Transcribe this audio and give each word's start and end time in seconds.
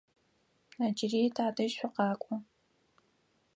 Ыджыри 0.85 1.21
тадэжь 1.35 1.75
шъукъакӏо. 1.77 2.35